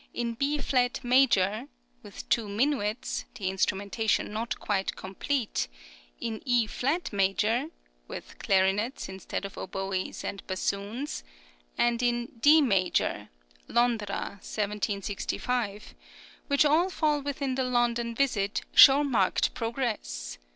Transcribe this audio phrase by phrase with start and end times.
[0.15, 1.67] in B flat major
[2.01, 5.67] (with two minuets, the instrumentation not quite complete),
[6.19, 7.67] in E flat major
[8.07, 11.23] (with clarinets, instead of oboes, and bassoons),
[11.77, 13.29] and in D major
[13.67, 15.93] (Londra, 1765),
[16.47, 20.39] which all fall within the London visit, show marked progress.